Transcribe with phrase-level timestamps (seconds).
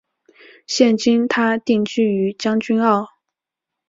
[0.65, 3.07] 现今她定居于将军澳。